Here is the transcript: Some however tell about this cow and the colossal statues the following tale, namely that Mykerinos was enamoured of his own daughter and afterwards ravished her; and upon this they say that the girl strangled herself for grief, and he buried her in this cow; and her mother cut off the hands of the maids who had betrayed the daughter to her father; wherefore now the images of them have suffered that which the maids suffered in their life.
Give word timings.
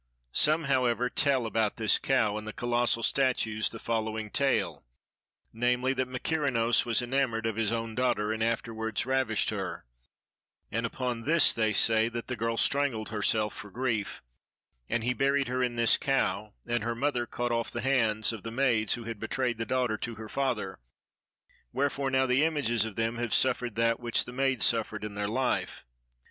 Some 0.33 0.63
however 0.63 1.11
tell 1.11 1.45
about 1.45 1.75
this 1.77 1.99
cow 1.99 2.35
and 2.35 2.47
the 2.47 2.53
colossal 2.53 3.03
statues 3.03 3.69
the 3.69 3.77
following 3.77 4.31
tale, 4.31 4.83
namely 5.53 5.93
that 5.93 6.07
Mykerinos 6.07 6.87
was 6.87 7.03
enamoured 7.03 7.45
of 7.45 7.55
his 7.55 7.71
own 7.71 7.93
daughter 7.93 8.33
and 8.33 8.41
afterwards 8.43 9.05
ravished 9.05 9.51
her; 9.51 9.85
and 10.71 10.87
upon 10.87 11.21
this 11.25 11.53
they 11.53 11.71
say 11.71 12.09
that 12.09 12.25
the 12.25 12.35
girl 12.35 12.57
strangled 12.57 13.09
herself 13.09 13.55
for 13.55 13.69
grief, 13.69 14.23
and 14.89 15.03
he 15.03 15.13
buried 15.13 15.47
her 15.49 15.61
in 15.61 15.75
this 15.75 15.97
cow; 15.97 16.53
and 16.65 16.83
her 16.83 16.95
mother 16.95 17.27
cut 17.27 17.51
off 17.51 17.69
the 17.69 17.81
hands 17.81 18.33
of 18.33 18.41
the 18.41 18.49
maids 18.49 18.95
who 18.95 19.03
had 19.03 19.19
betrayed 19.19 19.59
the 19.59 19.67
daughter 19.67 19.99
to 19.99 20.15
her 20.15 20.27
father; 20.27 20.79
wherefore 21.71 22.09
now 22.09 22.25
the 22.25 22.43
images 22.43 22.85
of 22.85 22.95
them 22.95 23.17
have 23.17 23.35
suffered 23.35 23.75
that 23.75 23.99
which 23.99 24.25
the 24.25 24.33
maids 24.33 24.65
suffered 24.65 25.03
in 25.03 25.13
their 25.13 25.29
life. 25.29 25.85